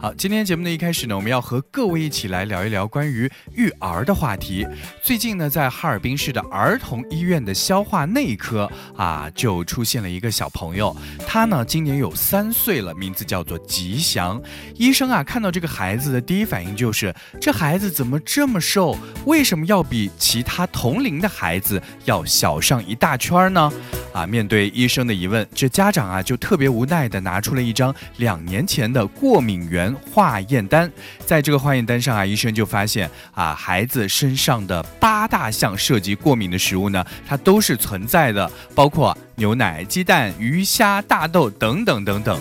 [0.00, 4.64] 好，今天节目的一开始呢，我们要和各位一起来聊一聊关于育儿的话题。
[5.02, 14.40] 最近呢，在哈尔滨市的儿童医院的消化内科啊，就出现了一个小朋友，他呢今年有三岁了，名字叫做吉祥。
[14.76, 18.96] 医生啊看到这个孩子的第一反应就是，这孩子怎么这么瘦？
[19.26, 23.72] 为什么要比其他同龄的孩子要小上一大圈呢？
[24.18, 30.90] 啊，面对医生的疑问，这家长啊就特别无奈的拿出了一张两年前的过敏源化验单，
[31.24, 42.40] 在这个化验单上啊，医生就发现啊，孩子身上的八大项涉及过敏的食物呢，它都是存在的，包括牛奶、鸡蛋、鱼虾、大豆等等等等。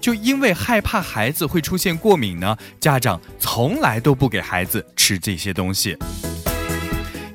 [0.00, 5.98] 就因为害怕孩子会出现过敏呢，家长从来都不给孩子吃这些东西。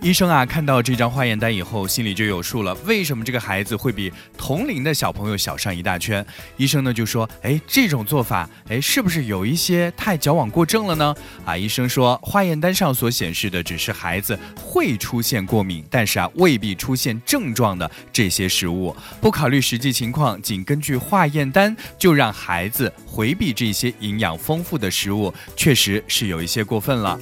[0.02, 2.74] 医生啊，看到这张化验单以后，心里就有数了。
[2.86, 6.26] 为什么这个孩子会比同龄的小朋友小上一大圈？
[6.58, 27.20] 医生呢就说：“哎，这种做法，哎，是不是有一些太矫枉过正了呢？”啊，医生说，化验单上所显示的只是孩子会出现过敏，但是啊，未必出现症状的这些食物，不考虑实际情况，仅根据化验单就让孩子回避这些营养丰富的食物，确实是有一些过分了。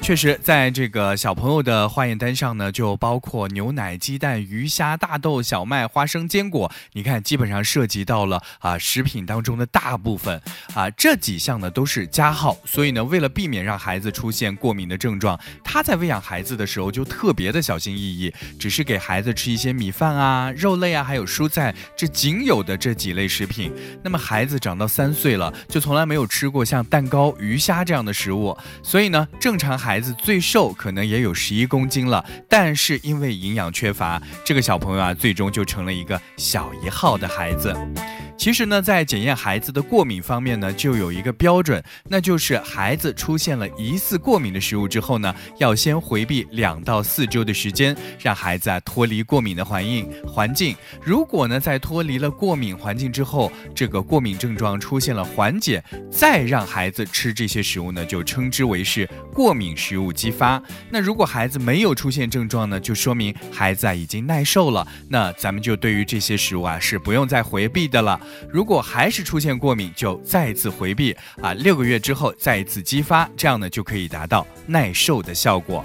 [0.00, 6.72] 确实，在这个小朋友的化验单上呢，就包括牛奶、鸡蛋、鱼虾、大豆、小麦、花生、坚果。
[6.94, 10.40] 你看，基本上涉及到了啊食品当中的大部分
[10.72, 12.56] 啊这几项呢都是加号。
[12.64, 23.70] 所以呢，为了避免让孩子出现过敏的症状，他在喂养孩子的时候就特别的小心翼翼，只是给孩子吃一些米饭啊、肉类啊，还有蔬菜这仅有的这几类食品。
[24.02, 28.56] 那么孩子长到三岁了，就从来没有吃过像蛋糕、鱼虾这样的食物。
[28.82, 37.74] 所以呢，正常孩孩子最瘦可能也有十一公斤了，但是因为营养缺乏，这个小朋友啊，最终就成了一个小一号的孩子。
[38.38, 50.76] 其实呢，在检验孩子的过敏方面呢，就有一个标准，那就是孩子出现了疑似过敏的食物之后呢，要先回避两到四周的时间，让孩子啊脱离过敏的环境环境。
[51.02, 60.62] 如果呢，在脱离了过敏环境之后，这个过敏症状出现了缓解，再让孩子吃这些食物呢，就称之为是过敏食物激发。
[60.90, 68.18] 那如果孩子没有出现症状呢，就说明孩子啊已经耐受了，那咱们就对于这些食物啊是不用再回避的了。
[68.50, 75.84] 如果还是出现过敏，就再次回避啊，六个月之后再次激发，这样呢就可以达到耐受的效果。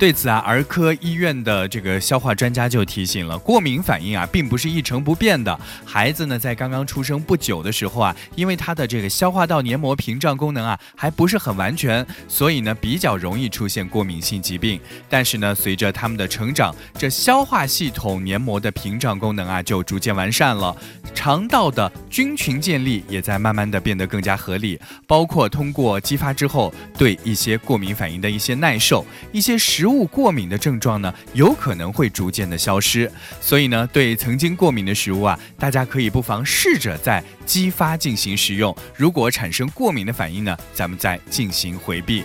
[0.00, 5.60] 对此啊，儿科医院的这个消化专家就提醒了，过敏反应啊，并不是一成不变的。
[5.84, 14.80] 孩子呢，在刚刚出生不久的时候啊，因为他的这个消化道黏膜屏障功能啊，还不是很完全，所以呢，比较容易出现过敏性疾病。
[15.06, 20.74] 但是呢，随着他们的成长，这消化系统黏膜的屏障功能啊，就逐渐完善了，
[21.14, 29.89] 肠道的菌群建立也在慢慢的变得更加合理，包括通过激发之后，对一些过敏反应的一些耐受，一些食。
[29.90, 42.24] 物过敏的症状呢，有可能会逐渐的消失，所以呢，对曾经过敏的食物啊，大家可以不妨试着在激发进行食用，如果产生过敏的反应呢，咱们再进行回避。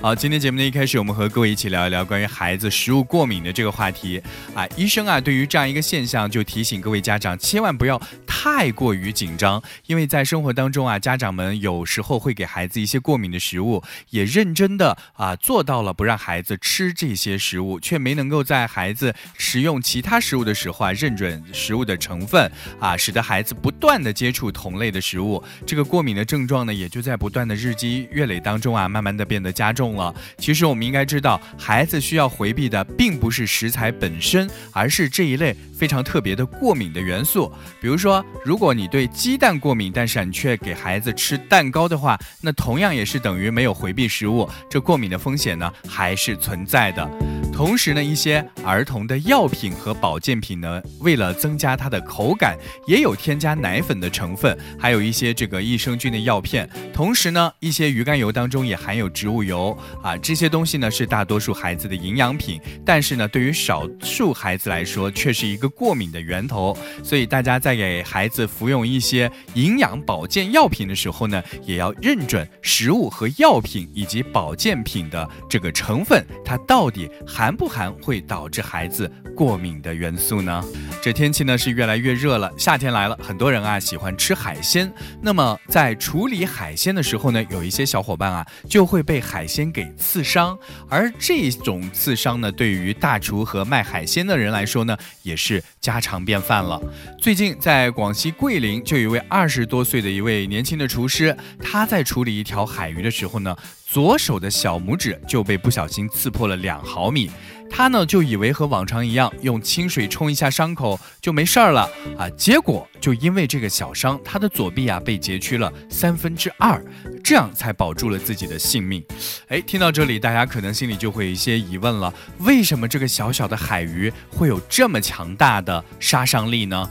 [0.00, 4.20] 好，今天节目的一开始，我们和各位一起聊一聊关于孩子食物过敏的这个话题
[4.52, 4.66] 啊。
[4.74, 7.96] 医生啊，对于这样一个现象，就提醒各位家长，千万不要
[8.34, 22.50] 太过于紧张，因为在生活当中啊，家长们有时候会给孩子一些过敏的食物，也认真的啊做到了不让孩子吃这些食物，却没能够在孩子食用其他食物的时候啊认准食物的成分
[22.80, 29.94] 啊，使得孩子不断的接触同类的食物，这个过敏的症状呢，也就在不断的日积月累当中啊，慢慢的变得加重。
[29.96, 37.52] 了，其实我们应该知道，孩子需要回避的并不是食材本身，而是这一类非常特别的过敏的元素。
[37.78, 47.41] 比如说，如果你对鸡蛋过敏，但是你却给孩子吃蛋糕的话，那同样也是等于没有回避食物，这过敏的风险呢还是存在的。
[47.52, 52.56] 同时呢，一些儿童的药品和保健品呢，为了增加它的口感，
[52.88, 56.68] 也有添加奶粉的成分，还有一些这个益生菌的药片。
[56.92, 66.76] 同时呢，一些鱼肝油当中也含有植物油啊，这些东西呢是大多数孩子的营养品，但是呢，对于少数孩子来说，却是一个过敏的源头。
[67.04, 77.41] 所以大家在给孩子服用一些营养保健药品的时候呢，也要认准食物和药品以及保健品的这个成分，它到底含。
[77.42, 80.64] 含不含会导致孩子过敏的元素呢？
[81.02, 84.88] 这天气呢是越来越热了，夏天来了，很多人啊喜欢吃海鲜。
[85.20, 90.56] 那么在处理海鲜的时候呢，有一些小伙伴啊就会被海鲜给刺伤，
[90.88, 96.80] 而这种刺伤呢，对于大厨和卖海鲜的人来说呢，也是家常便饭了。
[97.18, 103.56] 最近在广西桂林，就有一位二十多岁的一位年轻的厨师，他在处理一条海鱼的时候呢。
[103.92, 107.30] 左手的小拇指就被不小心刺破了两毫米，
[107.74, 111.88] 他呢就以为和往常一样用清水冲一下伤口就没事儿了
[112.18, 116.84] 啊，结果就因为这个小伤，他的左臂啊被截去了三分之二，
[117.24, 119.02] 这样才保住了自己的性命。
[119.48, 126.88] 哎，听到这里，大家可能心里就会有一些疑问了：为什么这个小小的海鱼会有这么强大的杀伤力呢？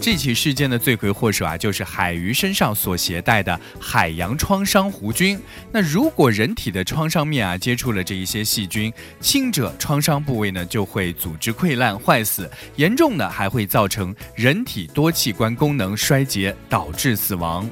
[0.00, 5.38] 这起事件的罪魁祸首啊，就是海鱼身上所携带的海洋创伤弧菌。
[5.70, 17.68] 那如果人体的创伤面啊接触了这一些细菌，轻者创伤部位呢就会组织溃烂坏死，严重的还会造成人体多器官功能衰竭，导致死亡。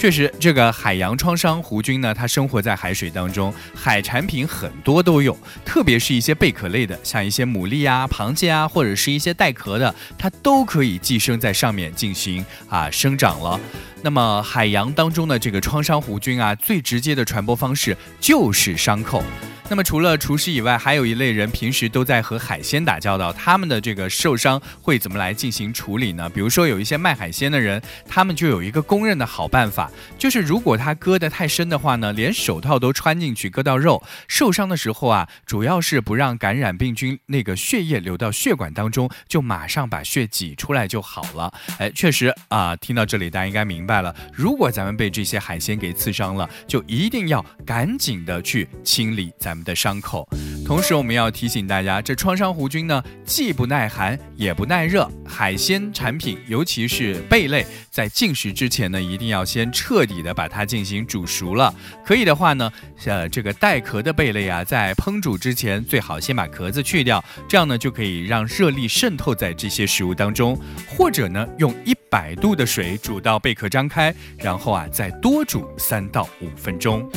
[0.00, 13.60] 确实，这个海洋创伤弧菌呢，它生活在海水当中，海产品很多都有，特别是一些贝壳类的，像一些牡蛎啊、螃蟹啊，或者是一些带壳的，它都可以寄生在上面进行啊生长了。
[14.02, 19.22] 那么海洋当中的这个创伤弧菌啊，最直接的传播方式就是伤口。
[19.68, 26.28] 那么除了厨师以外，还有一类人平时都在和海鲜打交道，他们的这个受伤会怎么来进行处理呢？
[26.30, 29.88] 比如说有一些卖海鲜的人，他们就有一个公认的好办法，
[30.18, 41.54] 就是如果他割得太深的话呢，连手套都穿进去割到肉，受伤的时候啊，主要是不让感染病菌那个血液流到血管当中，就马上把血挤出来就好了。
[41.78, 49.60] 哎，确实啊，听到这里大家应该明白了，如果咱们被这些海鲜给刺伤了，就一定要赶紧的去清理咱们。
[49.60, 50.26] 的伤口，
[50.70, 55.10] 同时我们要提醒大家，这创伤弧菌呢，既不耐寒也不耐热。
[55.26, 61.74] 海鲜产品，尤其是贝类，在进食之前呢，一定要先彻底的把它进行煮熟了。
[62.04, 62.72] 可以的话呢，
[63.04, 70.56] 呃，这个带壳的贝类啊，在烹煮之前，最好先把壳子去掉，这样呢，就可以让热力渗透在这些食物当中。
[70.86, 77.10] 或者呢，用一百度的水煮到贝壳张开，然后啊，再多煮三到五分钟。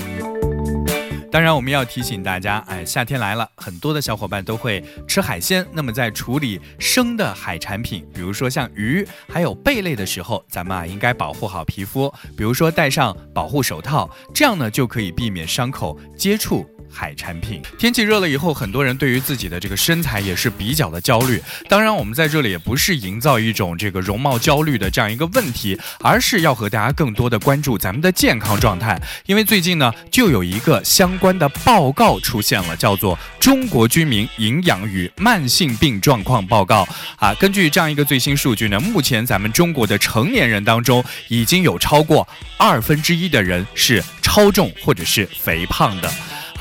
[1.34, 5.66] 当然，我们要提醒大家，哎，夏天来了，很多的小伙伴都会吃海鲜。
[5.72, 16.64] 那么，在处理生的海产品，比如说像鱼还有贝类的时候，咱们啊应该保护好皮肤，比如说戴上保护手套，这样呢就可以避免伤口接触。
[16.94, 21.42] 海产品，天气热了以后，很多人对于自己的这个身材也是比较的焦虑。
[21.68, 29.02] 当然，我们在这里也不是营造一种这个容貌焦虑的这样一个问题，而是要和大家更多的关注咱们的健康状态。
[29.26, 36.86] 因为最近呢，就有一个相关的报告出现了，叫做《中国居民营养与慢性病状况报告》
[37.18, 37.34] 啊。
[37.36, 46.12] 根据这样一个最新数据呢，目前咱们中国的成年人当中，已经有超过二分之一的人是超重或者是肥胖的。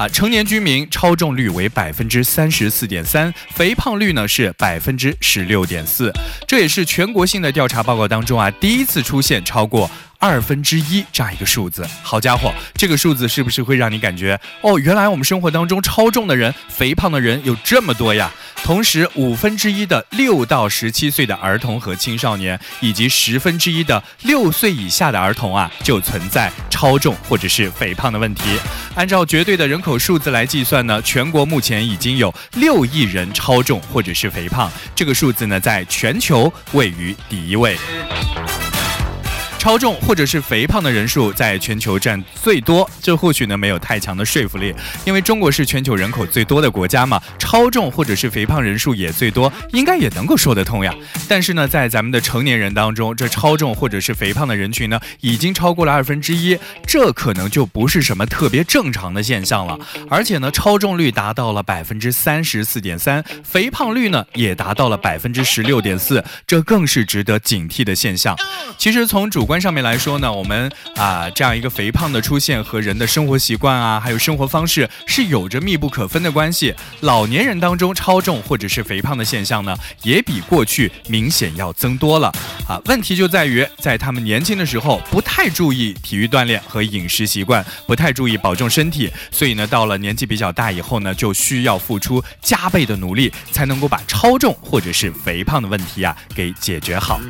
[0.03, 6.13] 啊，成年居民超重率为百分之三十四点三，肥胖率呢是百分之十六点四，
[6.45, 9.89] 这也是全国性的调查报告当中啊第一次出现超过。
[10.23, 18.33] 二分之一这样一个数字，好家伙，这个数字是不是会让你感觉哦，原来我们生活当中超重的人、肥胖的人有这么多呀？
[18.63, 28.43] 同时，五分之一的六到十七岁的儿童和青少年，以及十分之一的六岁以下的儿童啊，就存在超重或者是肥胖的问题。
[28.95, 37.77] 按照绝对的人口数字来计算呢，全国目前已经有六亿人超重或者是肥胖，这个数字呢，在全球位于第一位。
[39.63, 50.93] 超重或者是肥胖的人数在全球占最多，这或许呢没有太强的说服力，因为中国是全球人口最多的国家嘛，超重或者是肥胖人数也最多，应该也能够说得通呀。
[51.29, 59.79] 但是呢，在咱们的成年人当中，这超重或者是肥胖的人群呢，已经超过了二分之一，这可能就不是什么特别正常的现象了。
[60.11, 68.37] 而且呢，超重率达到了百分之三十四点三，肥胖率呢也达到了百分之十六点四，这更是值得警惕的现象。
[68.77, 76.75] 其实从主观观上面来说呢，我们啊这样一个肥胖的出现和人的生活习惯啊，还有生活方式是有着密不可分的关系。
[77.01, 82.29] 老年人当中超重或者是肥胖的现象呢，也比过去明显要增多了
[82.67, 82.81] 啊。
[82.87, 97.21] 问题就在于在他们年轻的时候不太注意体育锻炼和饮食习惯，不太注意保重身体，所以呢到了年纪比较大以后呢，就需要付出加倍的努力，才能够把超重或者是肥胖的问题啊给解决好。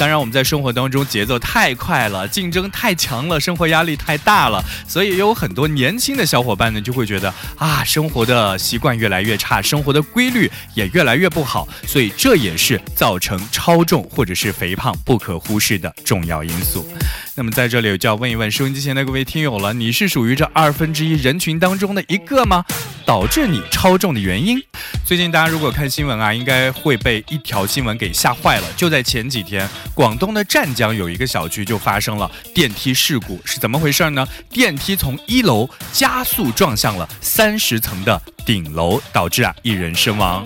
[0.00, 16.88] 当然，我们在生活当中节奏太快了，竞争太强了，生活压力太大了，所以有很多年轻的小伙伴呢，就会觉得啊，生活的习惯越来越差，生活的规律也越来越不好，所以这也是造成超重或者是肥胖不可忽视的重要因素。
[17.34, 22.64] 那么在这里就要问一问收音机前的各位听友了，你是属于这二分之一人群当中的一个吗？
[23.04, 24.58] 导致你超重的原因？
[25.04, 28.66] 最近大家如果看新闻啊，应该会被一条新闻给吓坏了。
[28.76, 34.26] 就在前几天，广东的湛江有一个小区就发生了电梯事故，是怎么回事呢？
[34.48, 40.42] 电梯从一楼加速撞向了三十层的顶楼，导致啊一人身亡。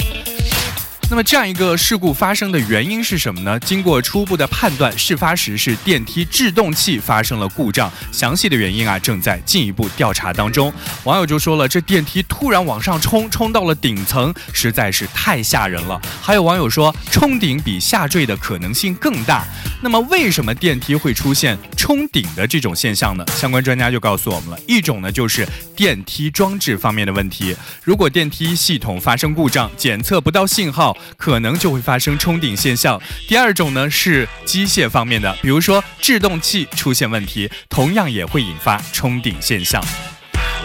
[1.11, 3.61] 那么这样一个事故发生的原因是什么呢？
[3.61, 10.73] 经过初步的判断，事发时是电梯制动器发生了故障，详细的原因啊正在进一步调查当中。
[11.04, 16.00] 网友就说了，这电梯突然往上冲，冲到了顶层，实在是太吓人了。
[16.20, 19.46] 还有网友说，冲顶比下坠的可能性更大。
[19.80, 23.25] 那么为什么电梯会出现冲顶的这种现象呢？
[23.37, 25.46] 相关专家就告诉我们了，一种呢就是
[25.76, 30.94] 电梯装置方面的问题，如果电梯系统发生故障，检测不到信号。
[31.17, 33.01] 可能就会发生冲顶现象。
[33.29, 39.83] 第二种呢是机械方面的，比如说制动器出现问题，同样也会引发冲顶现象。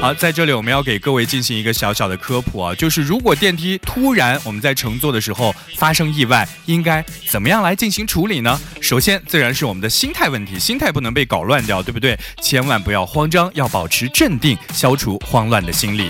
[0.01, 8.57] 好，在这里我们要给各位进行一个小小的科普啊，就是如果电梯突然我们在乘坐的时候发生意外，应该怎么样来进行处理呢？
[8.79, 12.17] 首先，自然是我们的心态问题，心态不能被搞乱掉，对不对？
[12.41, 16.09] 千万不要慌张，要保持镇定，消除慌乱的心理。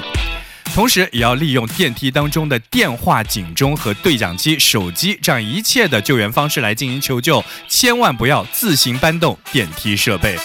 [0.75, 10.37] 同时，也要利用电梯当中的电话、警钟和对讲机、手机这样一切的救援方式来进行求救，千万不要自行搬动电梯设备。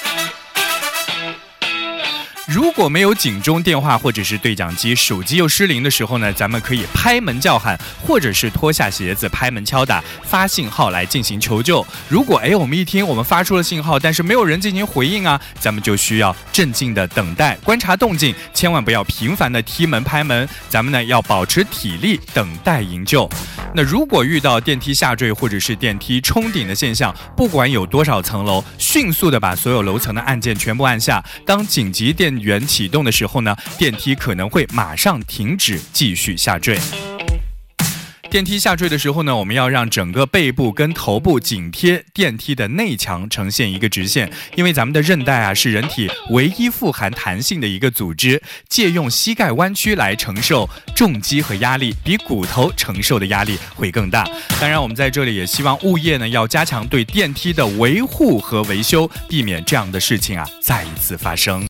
[2.46, 11.84] 如果没有警钟、电话或者是对讲机，手机又失灵的时候呢，咱们可以拍门叫喊，或者是脱下鞋子拍门敲打，发信号来进行求救。
[12.06, 20.46] 如果哎，我们一听我们发出了信号，但是没有人进行回应啊，咱们就需要镇静的等待，观察动静，千万不要频繁的踢门拍门。
[20.68, 23.26] 咱们呢要保持体力，等待营救。
[23.76, 31.24] 那如果遇到电梯下坠或者是电梯冲顶的现象，不管有多少层楼，迅速的把所有楼层的按键全部按下。
[31.46, 36.78] 当紧急电电源启动的时候呢，电梯可能会马上停止继续下坠。
[38.30, 44.28] 电梯下坠的时候呢，我们要让整个背部跟头部紧贴电梯的内墙，呈现一个直线。
[44.56, 54.28] 因为咱们的韧带啊是人体唯一富含弹性的一个组织，借用膝盖弯曲来承受重击和压力，比骨头承受的压力会更大。
[54.60, 61.64] 当然，我们在这里也希望物业呢要加强对电梯的维护和维修，避免这样的事情啊再一次发生。